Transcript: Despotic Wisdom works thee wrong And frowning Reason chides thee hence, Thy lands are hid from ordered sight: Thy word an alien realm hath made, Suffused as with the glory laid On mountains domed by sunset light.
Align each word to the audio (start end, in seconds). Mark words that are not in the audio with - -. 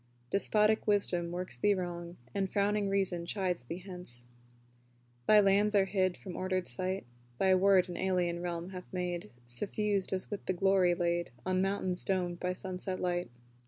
Despotic 0.31 0.87
Wisdom 0.87 1.29
works 1.31 1.57
thee 1.57 1.75
wrong 1.75 2.17
And 2.33 2.49
frowning 2.49 2.89
Reason 2.89 3.27
chides 3.27 3.65
thee 3.65 3.83
hence, 3.85 4.25
Thy 5.27 5.39
lands 5.39 5.75
are 5.75 5.85
hid 5.85 6.17
from 6.17 6.35
ordered 6.35 6.65
sight: 6.65 7.05
Thy 7.37 7.53
word 7.53 7.87
an 7.87 7.95
alien 7.97 8.41
realm 8.41 8.71
hath 8.71 8.91
made, 8.91 9.29
Suffused 9.45 10.11
as 10.11 10.31
with 10.31 10.43
the 10.47 10.53
glory 10.53 10.95
laid 10.95 11.29
On 11.45 11.61
mountains 11.61 12.03
domed 12.03 12.39
by 12.39 12.51
sunset 12.53 12.99
light. 12.99 13.29